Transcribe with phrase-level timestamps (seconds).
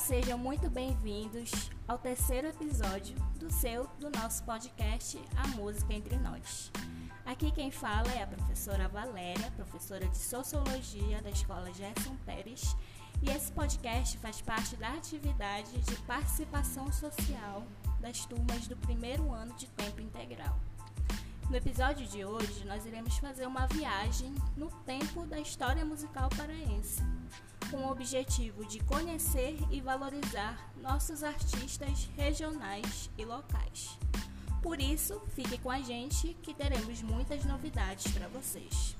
[0.00, 6.72] sejam muito bem-vindos ao terceiro episódio do seu, do nosso podcast A Música Entre Nós.
[7.26, 12.74] Aqui quem fala é a professora Valéria, professora de Sociologia da Escola Gerson Pérez,
[13.22, 17.62] e esse podcast faz parte da atividade de participação social
[18.00, 20.58] das turmas do primeiro ano de tempo integral.
[21.50, 27.02] No episódio de hoje, nós iremos fazer uma viagem no tempo da história musical paraense,
[27.70, 33.98] com o objetivo de conhecer e valorizar nossos artistas regionais e locais.
[34.62, 38.96] Por isso, fique com a gente que teremos muitas novidades para vocês.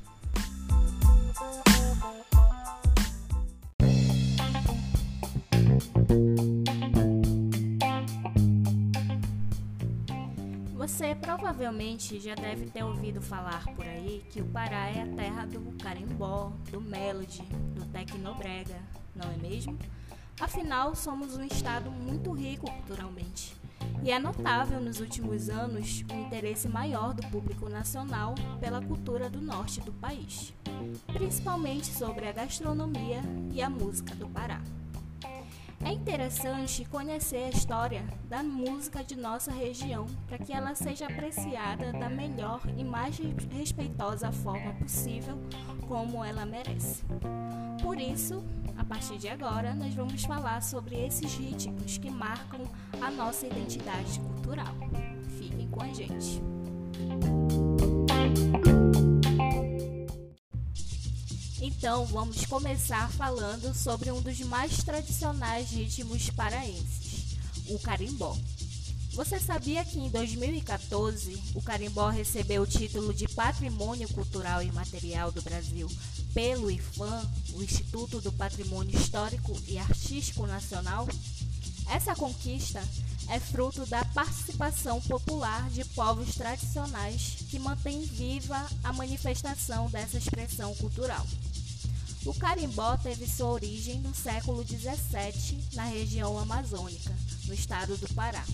[11.01, 15.47] Você provavelmente já deve ter ouvido falar por aí que o Pará é a terra
[15.47, 17.41] do carimbó, do melody,
[17.75, 18.77] do tecnobrega,
[19.17, 19.79] não é mesmo?
[20.39, 23.57] Afinal, somos um estado muito rico culturalmente.
[24.03, 29.41] E é notável nos últimos anos o interesse maior do público nacional pela cultura do
[29.41, 30.53] norte do país,
[31.15, 34.61] principalmente sobre a gastronomia e a música do Pará.
[35.85, 41.93] É interessante conhecer a história da música de nossa região para que ela seja apreciada
[41.93, 43.19] da melhor e mais
[43.51, 45.39] respeitosa forma possível,
[45.89, 47.03] como ela merece.
[47.83, 48.45] Por isso,
[48.77, 52.61] a partir de agora, nós vamos falar sobre esses ritmos que marcam
[53.01, 54.75] a nossa identidade cultural.
[55.39, 56.60] Fiquem com a gente.
[61.81, 67.39] Então, vamos começar falando sobre um dos mais tradicionais ritmos paraenses,
[67.71, 68.37] o carimbó.
[69.15, 75.33] Você sabia que em 2014 o carimbó recebeu o título de Patrimônio Cultural e Material
[75.33, 75.89] do Brasil
[76.35, 81.09] pelo IFAM, o Instituto do Patrimônio Histórico e Artístico Nacional?
[81.89, 82.87] Essa conquista
[83.31, 90.75] é fruto da participação popular de povos tradicionais que mantém viva a manifestação dessa expressão
[90.75, 91.27] cultural.
[92.27, 97.17] O carimbó teve sua origem no século XVII na região amazônica,
[97.47, 98.45] no estado do Pará.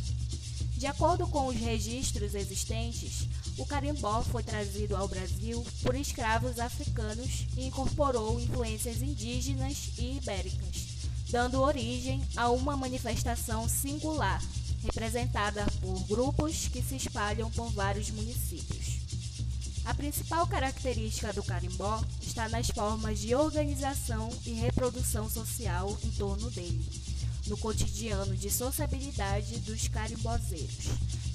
[0.76, 3.26] De acordo com os registros existentes,
[3.58, 10.86] o carimbó foi trazido ao Brasil por escravos africanos e incorporou influências indígenas e ibéricas,
[11.30, 14.40] dando origem a uma manifestação singular,
[14.84, 18.95] representada por grupos que se espalham por vários municípios.
[19.86, 26.50] A principal característica do carimbó está nas formas de organização e reprodução social em torno
[26.50, 26.84] dele,
[27.46, 30.88] no cotidiano de sociabilidade dos carimbozeiros,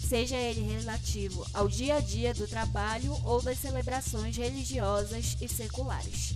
[0.05, 6.33] seja ele relativo ao dia a dia do trabalho ou das celebrações religiosas e seculares.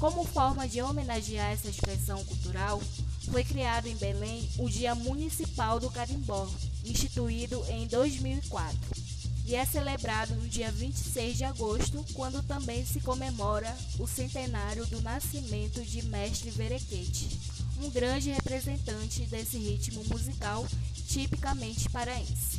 [0.00, 2.82] Como forma de homenagear essa expressão cultural,
[3.30, 6.48] foi criado em Belém o Dia Municipal do Carimbó,
[6.84, 9.03] instituído em 2004
[9.46, 15.02] e é celebrado no dia 26 de agosto, quando também se comemora o centenário do
[15.02, 17.38] nascimento de Mestre Verequete,
[17.82, 20.66] um grande representante desse ritmo musical
[21.06, 22.58] tipicamente paraense.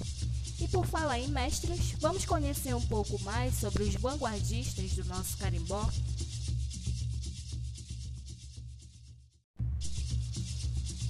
[0.59, 5.37] E por falar em mestres, vamos conhecer um pouco mais sobre os vanguardistas do nosso
[5.37, 5.89] carimbó?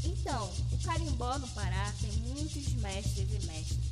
[0.04, 3.85] Então, o carimbó no Pará tem muitos mestres e mestres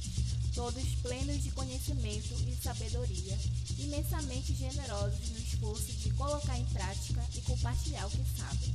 [0.54, 3.38] todos plenos de conhecimento e sabedoria,
[3.80, 8.74] imensamente generosos no esforço de colocar em prática e compartilhar o que sabem.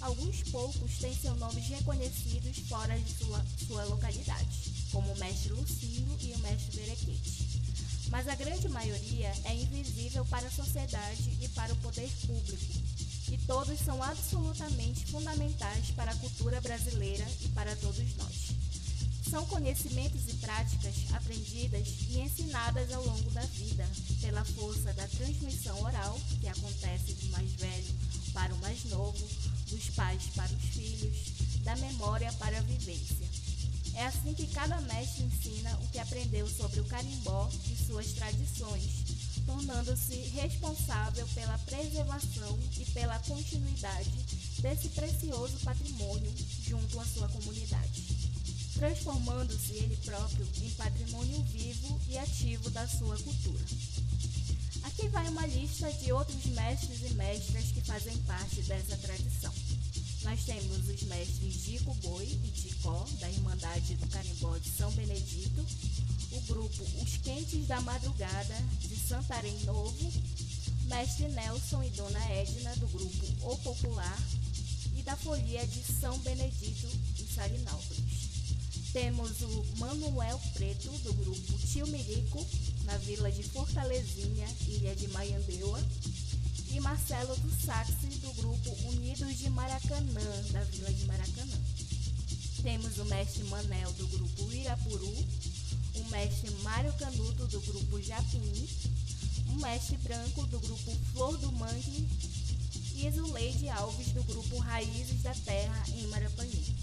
[0.00, 6.18] Alguns poucos têm seus nomes reconhecidos fora de sua, sua localidade, como o mestre Lucilo
[6.20, 7.60] e o mestre Berequete.
[8.10, 12.74] Mas a grande maioria é invisível para a sociedade e para o poder público,
[13.30, 18.65] e todos são absolutamente fundamentais para a cultura brasileira e para todos nós.
[19.30, 23.84] São conhecimentos e práticas aprendidas e ensinadas ao longo da vida,
[24.20, 27.94] pela força da transmissão oral, que acontece do mais velho
[28.32, 29.28] para o mais novo,
[29.68, 31.16] dos pais para os filhos,
[31.64, 33.26] da memória para a vivência.
[33.94, 38.90] É assim que cada mestre ensina o que aprendeu sobre o carimbó e suas tradições,
[39.44, 44.10] tornando-se responsável pela preservação e pela continuidade
[44.60, 46.32] desse precioso patrimônio
[46.62, 48.25] junto à sua comunidade
[48.76, 53.64] transformando-se ele próprio em patrimônio vivo e ativo da sua cultura.
[54.84, 59.52] Aqui vai uma lista de outros mestres e mestras que fazem parte dessa tradição.
[60.22, 65.66] Nós temos os mestres Dico Boi e Ticó, da Irmandade do Carimbó de São Benedito,
[66.32, 70.12] o grupo Os Quentes da Madrugada, de Santarém Novo,
[70.84, 74.18] mestre Nelson e Dona Edna, do grupo O Popular,
[75.06, 76.88] da Folia de São Benedito,
[77.20, 78.05] em Salinópolis.
[78.96, 82.42] Temos o Manuel Preto, do grupo Tio Milico,
[82.84, 85.78] na vila de Fortalezinha, ilha de Maiandeua.
[86.70, 91.58] E Marcelo do Saxe, do grupo Unidos de Maracanã, da vila de Maracanã.
[92.62, 95.14] Temos o mestre Manel, do grupo Irapuru,
[95.96, 98.66] o mestre Mário Canuto, do grupo Japim,
[99.50, 102.08] o mestre Branco, do grupo Flor do Mangue,
[102.94, 106.75] e Zuleide Alves, do grupo Raízes da Terra, em Marapanhi.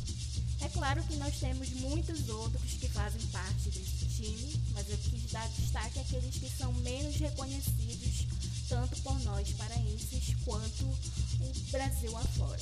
[0.74, 5.48] Claro que nós temos muitos outros que fazem parte desse time, mas eu quis dar
[5.50, 8.26] destaque àqueles que são menos reconhecidos,
[8.68, 12.60] tanto por nós paraenses quanto o Brasil afora.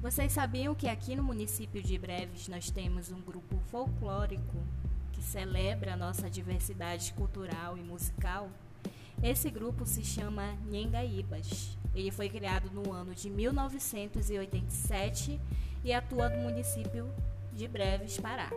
[0.00, 4.56] Vocês sabiam que aqui no município de Breves nós temos um grupo folclórico
[5.12, 8.48] que celebra a nossa diversidade cultural e musical?
[9.22, 11.76] Esse grupo se chama Nhengaíbas.
[11.94, 15.40] Ele foi criado no ano de 1987
[15.84, 17.08] e atua no município
[17.52, 18.50] de Breves, Pará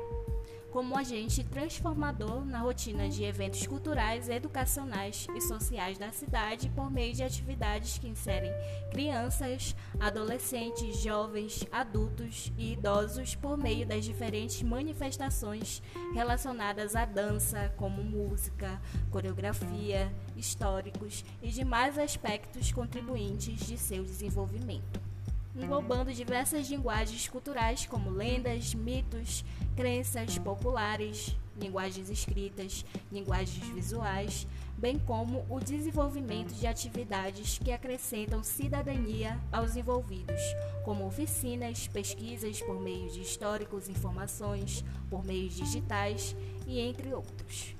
[0.71, 7.13] como agente transformador na rotina de eventos culturais, educacionais e sociais da cidade por meio
[7.13, 8.51] de atividades que inserem
[8.89, 15.83] crianças, adolescentes, jovens, adultos e idosos por meio das diferentes manifestações
[16.13, 18.81] relacionadas à dança, como música,
[19.11, 25.10] coreografia, históricos e demais aspectos contribuintes de seu desenvolvimento
[25.55, 29.43] englobando diversas linguagens culturais como lendas, mitos,
[29.75, 39.39] crenças populares, linguagens escritas, linguagens visuais, bem como o desenvolvimento de atividades que acrescentam cidadania
[39.51, 40.41] aos envolvidos,
[40.83, 47.75] como oficinas, pesquisas por meio de históricos, informações por meios digitais e entre outros.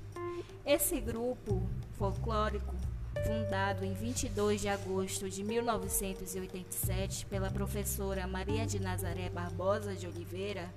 [0.64, 2.74] Esse grupo folclórico
[3.24, 10.72] fundado em 22 de agosto de 1987 pela professora Maria de Nazaré Barbosa de Oliveira,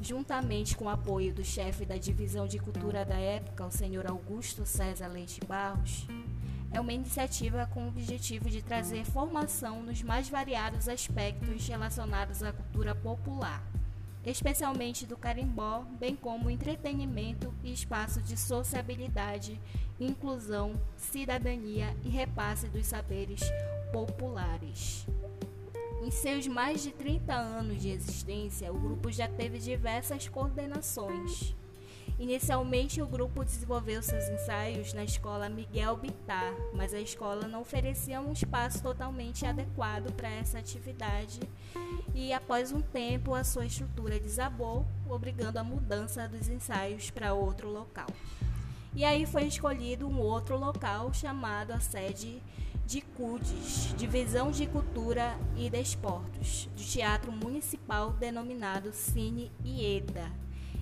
[0.00, 4.64] juntamente com o apoio do chefe da divisão de cultura da época, o senhor Augusto
[4.66, 6.06] César Leite Barros,
[6.70, 12.52] é uma iniciativa com o objetivo de trazer formação nos mais variados aspectos relacionados à
[12.52, 13.62] cultura popular
[14.24, 19.60] especialmente do carimbó, bem como entretenimento e espaço de sociabilidade,
[19.98, 23.40] inclusão, cidadania e repasse dos saberes
[23.92, 25.06] populares.
[26.02, 31.54] Em seus mais de 30 anos de existência, o grupo já teve diversas coordenações.
[32.18, 38.20] Inicialmente, o grupo desenvolveu seus ensaios na escola Miguel Bittar, mas a escola não oferecia
[38.20, 41.38] um espaço totalmente adequado para essa atividade
[42.12, 47.70] e, após um tempo, a sua estrutura desabou, obrigando a mudança dos ensaios para outro
[47.70, 48.08] local.
[48.96, 52.42] E aí foi escolhido um outro local chamado a sede
[52.84, 60.32] de CUDES, Divisão de Cultura e Desportos, do Teatro Municipal denominado Cine Ieda,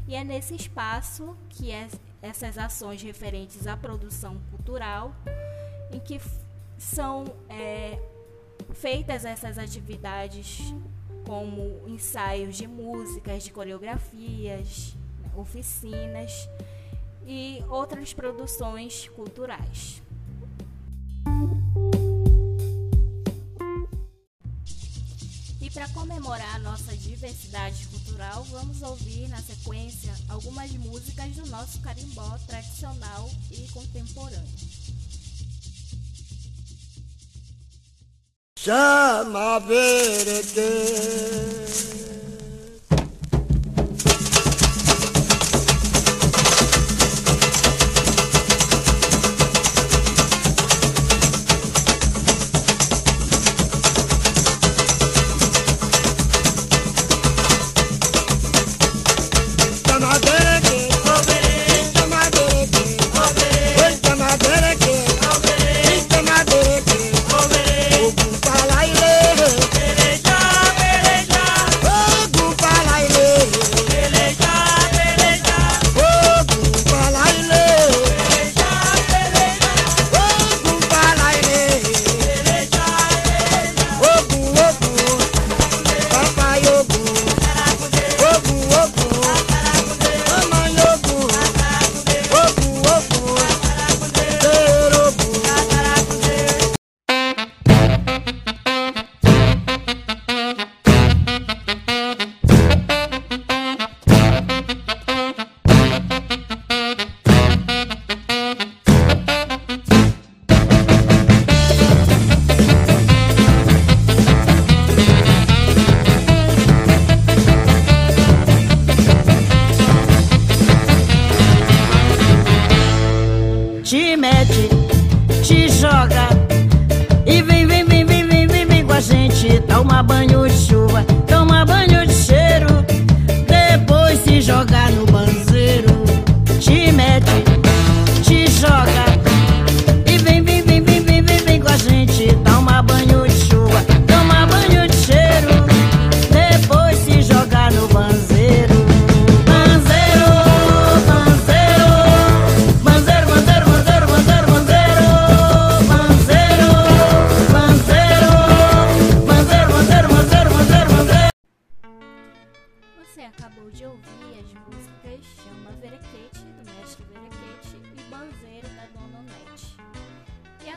[0.08, 1.88] e é nesse espaço que é
[2.22, 5.14] essas ações referentes à produção cultural,
[5.92, 6.20] em que
[6.78, 7.98] são é,
[8.74, 10.60] feitas essas atividades
[11.24, 14.96] como ensaios de músicas, de coreografias,
[15.36, 16.48] oficinas
[17.26, 20.02] e outras produções culturais.
[25.96, 33.66] Comemorar nossa diversidade cultural, vamos ouvir na sequência algumas músicas do nosso carimbó tradicional e
[33.68, 34.46] contemporâneo.
[38.58, 40.60] Chama verete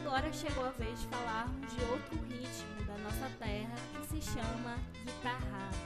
[0.09, 4.75] agora chegou a vez de falarmos de outro ritmo da nossa terra que se chama
[5.05, 5.77] guitarrada.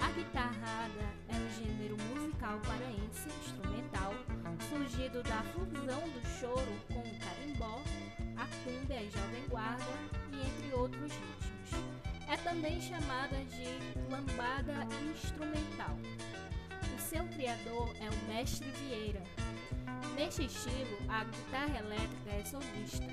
[0.00, 4.12] A guitarrada é um gênero musical paraense instrumental
[4.68, 7.80] surgido da fusão do choro com o carimbó,
[8.36, 9.84] a cumbia e jovem guarda
[10.32, 12.26] e entre outros ritmos.
[12.28, 14.84] É também chamada de lambada
[15.14, 15.96] instrumental.
[16.96, 19.22] O seu criador é o mestre Vieira.
[20.16, 23.04] Neste estilo, a guitarra elétrica é solista.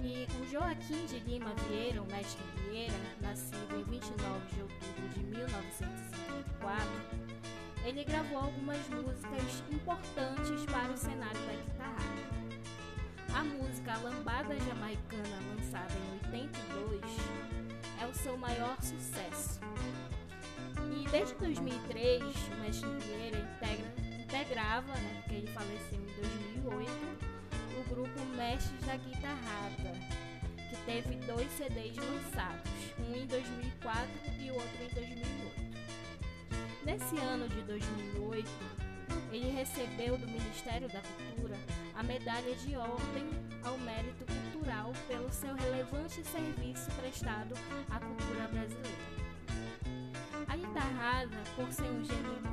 [0.00, 5.24] E o Joaquim de Lima Vieira, o mestre Vieira, nascido em 29 de outubro de
[5.24, 6.86] 1954,
[7.84, 12.14] ele gravou algumas músicas importantes para o cenário da guitarra.
[13.34, 17.00] A música Lambada Jamaicana, lançada em 82,
[18.00, 19.58] é o seu maior sucesso.
[20.96, 23.89] E desde 2003, o mestre Vieira integra,
[24.50, 26.90] integrava, né, porque ele faleceu em 2008,
[27.78, 29.92] o grupo Mestres da Guitarrada,
[30.68, 34.08] que teve dois CDs lançados, um em 2004
[34.40, 35.60] e o outro em 2008.
[36.84, 38.48] Nesse ano de 2008,
[39.30, 41.56] ele recebeu do Ministério da Cultura
[41.94, 43.30] a medalha de Ordem
[43.62, 47.54] ao Mérito Cultural pelo seu relevante serviço prestado
[47.88, 49.20] à cultura brasileira.
[50.48, 52.49] A guitarrada, por ser um gênero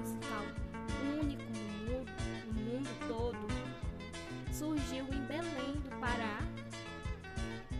[4.58, 6.40] surgiu em Belém do Pará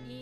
[0.08, 0.22] e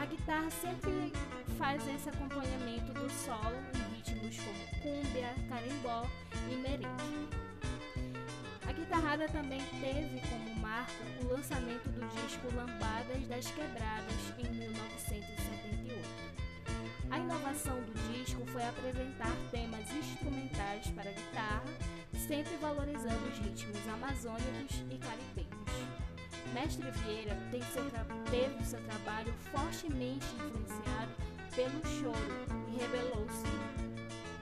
[0.00, 1.12] a guitarra sempre
[1.58, 6.06] faz esse acompanhamento do solo em ritmos como cúmbia, carimbó
[6.50, 7.28] e merengue.
[8.66, 16.26] A guitarrada também teve como marco o lançamento do disco Lambadas das Quebradas em 1978.
[17.10, 21.64] A inovação do disco foi apresentar temas instrumentais para guitarra,
[22.26, 25.35] sempre valorizando os ritmos amazônicos e caribenhos.
[26.56, 27.36] Mestre Vieira
[27.70, 27.84] seu
[28.30, 31.12] teve seu trabalho fortemente influenciado
[31.54, 33.44] pelo choro e revelou-se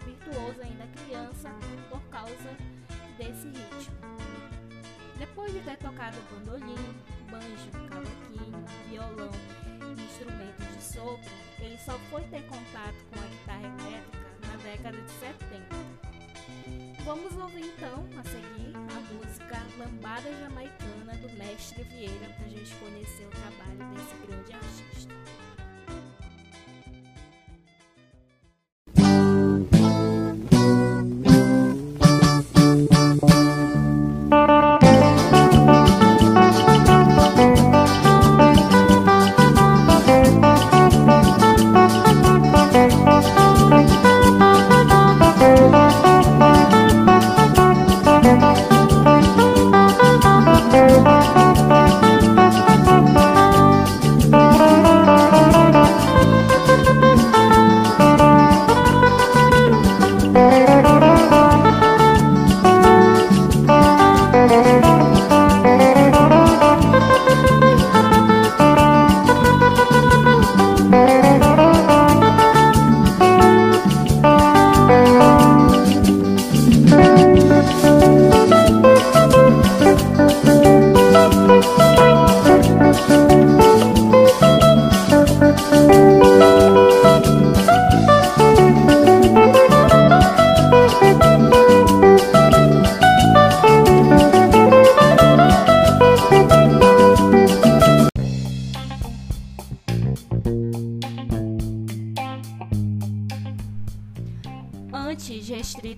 [0.05, 1.51] virtuoso ainda criança
[1.91, 2.57] por causa
[3.19, 3.97] desse ritmo.
[5.19, 6.77] Depois de ter tocado bandolim,
[7.33, 9.33] banjo, cavaquinho, violão
[9.81, 15.03] e instrumentos de sopro, ele só foi ter contato com a guitarra elétrica na década
[15.03, 15.35] de 70.
[17.05, 22.75] Vamos ouvir então, a seguir, a música Lambada Jamaicana do Mestre Vieira para a gente
[22.77, 25.15] conhecer o trabalho desse grande artista.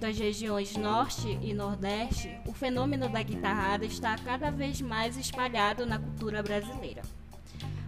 [0.04, 6.42] Regiões Norte e Nordeste, o fenômeno da guitarrada está cada vez mais espalhado na cultura
[6.42, 7.02] brasileira.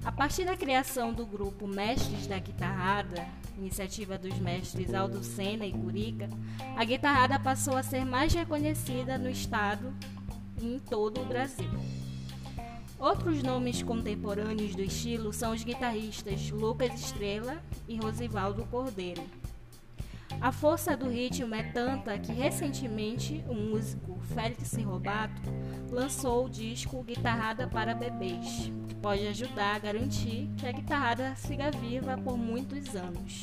[0.05, 3.27] A partir da criação do grupo Mestres da Guitarrada,
[3.59, 6.29] iniciativa dos mestres Aldo Sena e Curica,
[6.77, 9.93] a guitarrada passou a ser mais reconhecida no estado
[10.63, 11.71] e em todo o Brasil.
[12.99, 19.23] Outros nomes contemporâneos do estilo são os guitarristas Lucas Estrela e Rosivaldo Cordeiro,
[20.41, 25.43] a força do ritmo é tanta que recentemente o músico Félix Robato
[25.91, 31.71] lançou o disco Guitarrada para Bebês, que pode ajudar a garantir que a guitarrada siga
[31.71, 33.43] viva por muitos anos.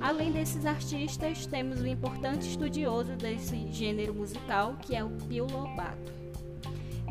[0.00, 6.12] Além desses artistas, temos um importante estudioso desse gênero musical, que é o Pio Lobato.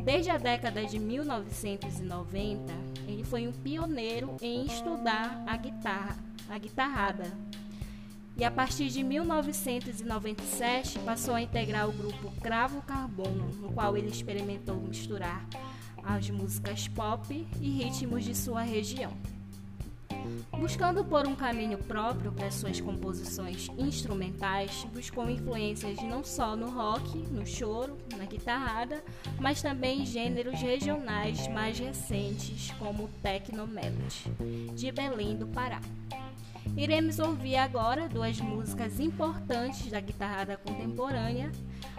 [0.04, 2.72] Desde a década de 1990,
[3.08, 6.16] ele foi um pioneiro em estudar a guitarra,
[6.48, 7.32] a guitarrada,
[8.36, 14.08] e a partir de 1997 passou a integrar o grupo Cravo Carbono, no qual ele
[14.08, 15.46] experimentou misturar
[16.02, 19.12] as músicas pop e ritmos de sua região.
[20.58, 27.18] Buscando por um caminho próprio para suas composições instrumentais, buscou influências não só no rock,
[27.30, 29.04] no choro, na guitarrada,
[29.38, 35.80] mas também em gêneros regionais mais recentes, como o Techno Melody, de Belém do Pará.
[36.76, 41.52] Iremos ouvir agora duas músicas importantes da guitarrada contemporânea.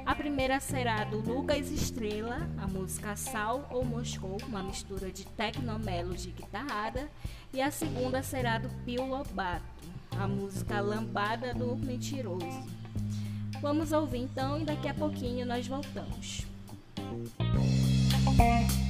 [0.06, 6.30] A primeira será do Lucas Estrela, a música Sal ou Moscou, uma mistura de technomelody
[6.30, 7.10] e guitarrada,
[7.54, 9.64] e a segunda será do Pio Lobato,
[10.20, 12.64] a música Lambada do Mentiroso.
[13.62, 16.46] Vamos ouvir então e daqui a pouquinho nós voltamos.
[18.38, 18.85] Bom,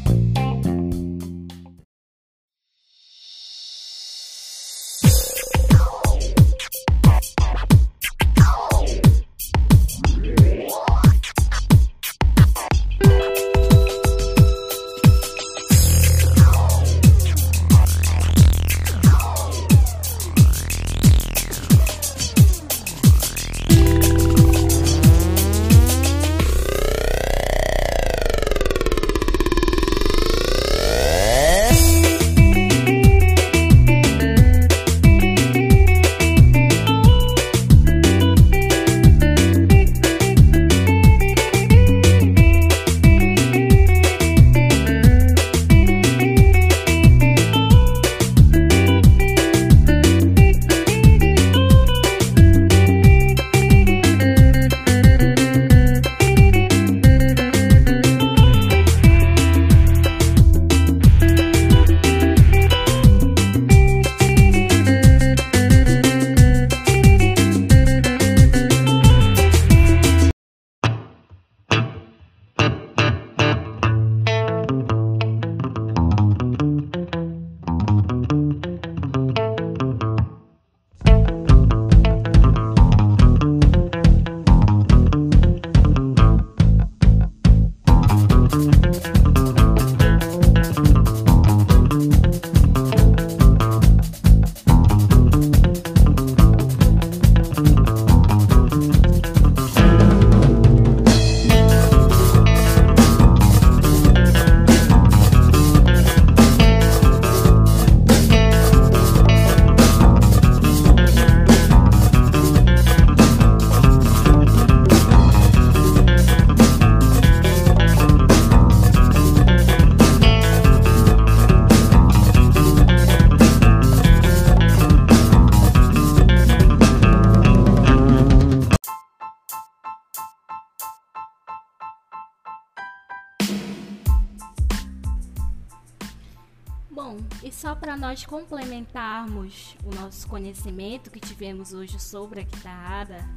[138.25, 143.27] complementarmos o nosso conhecimento que tivemos hoje sobre a guitarrada,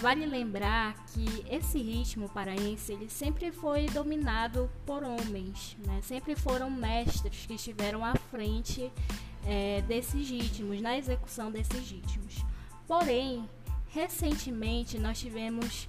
[0.00, 6.00] vale lembrar que esse ritmo paraense ele sempre foi dominado por homens, né?
[6.02, 8.92] sempre foram mestres que estiveram à frente
[9.44, 12.44] é, desses ritmos, na execução desses ritmos.
[12.86, 13.48] Porém,
[13.88, 15.88] recentemente nós tivemos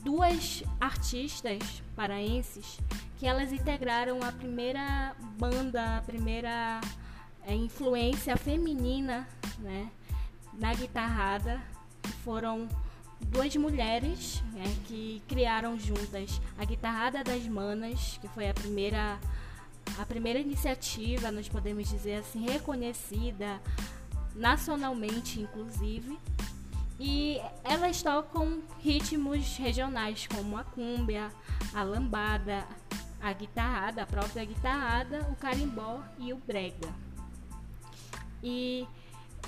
[0.00, 2.78] duas artistas paraenses
[3.18, 6.80] que elas integraram a primeira banda, a primeira
[7.54, 9.26] influência feminina
[9.58, 9.90] né,
[10.54, 11.60] na guitarrada.
[12.24, 12.68] Foram
[13.20, 19.18] duas mulheres né, que criaram juntas a Guitarrada das Manas, que foi a primeira,
[19.98, 23.60] a primeira iniciativa, nós podemos dizer assim, reconhecida
[24.34, 26.18] nacionalmente, inclusive.
[26.98, 31.30] E elas tocam ritmos regionais como a cúmbia,
[31.74, 32.66] a lambada,
[33.20, 37.05] a guitarrada, a própria guitarrada, o carimbó e o brega.
[38.48, 38.86] E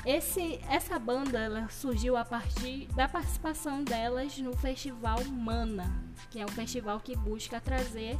[0.04, 6.44] esse, essa banda ela surgiu a partir da participação delas no Festival Mana, que é
[6.44, 8.18] um festival que busca trazer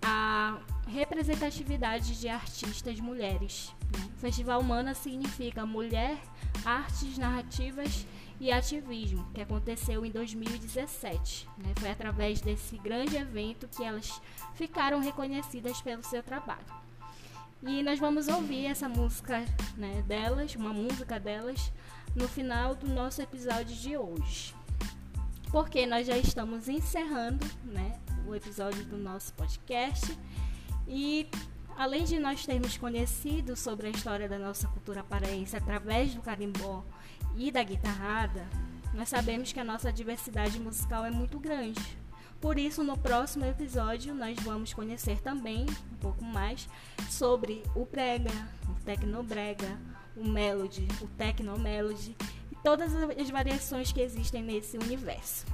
[0.00, 3.70] a representatividade de artistas mulheres.
[3.94, 6.16] O Festival Mana significa Mulher,
[6.64, 8.06] Artes Narrativas
[8.40, 11.46] e ativismo, que aconteceu em 2017.
[11.58, 11.74] Né?
[11.78, 14.22] Foi através desse grande evento que elas
[14.54, 16.81] ficaram reconhecidas pelo seu trabalho.
[17.64, 19.44] E nós vamos ouvir essa música
[19.76, 21.72] né, delas, uma música delas,
[22.14, 24.52] no final do nosso episódio de hoje.
[25.50, 30.18] Porque nós já estamos encerrando né, o episódio do nosso podcast.
[30.88, 31.28] E
[31.76, 36.84] além de nós termos conhecido sobre a história da nossa cultura paraense através do carimbó
[37.36, 38.44] e da guitarrada,
[38.92, 42.01] nós sabemos que a nossa diversidade musical é muito grande.
[42.42, 46.68] Por isso, no próximo episódio, nós vamos conhecer também um pouco mais
[47.08, 48.32] sobre o brega,
[48.68, 49.78] o tecnobrega,
[50.16, 52.16] o melody, o tecnomelody
[52.50, 55.46] e todas as variações que existem nesse universo.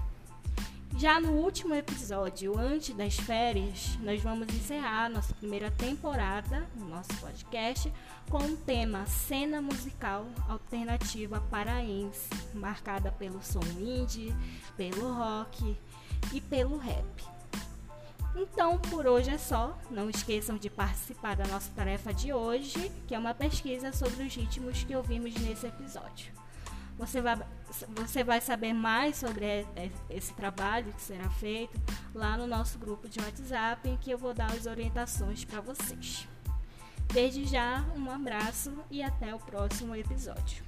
[0.96, 7.14] Já no último episódio, antes das férias, nós vamos encerrar nossa primeira temporada no nosso
[7.20, 7.92] podcast
[8.30, 14.34] com o tema Cena Musical Alternativa Paraense, marcada pelo som indie,
[14.74, 15.76] pelo rock
[16.32, 17.04] e pelo rap.
[18.36, 19.76] Então, por hoje é só.
[19.90, 24.34] Não esqueçam de participar da nossa tarefa de hoje, que é uma pesquisa sobre os
[24.34, 26.32] ritmos que ouvimos nesse episódio.
[26.96, 27.38] Você vai,
[27.96, 29.66] você vai saber mais sobre
[30.10, 31.80] esse trabalho que será feito
[32.14, 36.28] lá no nosso grupo de WhatsApp, em que eu vou dar as orientações para vocês.
[37.12, 40.62] Desde já, um abraço e até o próximo episódio.